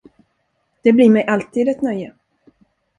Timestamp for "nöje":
1.81-2.13